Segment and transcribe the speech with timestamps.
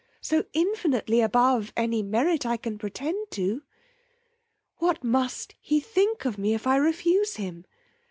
[0.19, 3.61] so infinitely above any merit I can pretend to!
[4.77, 7.67] what must he think of me if I refuse him!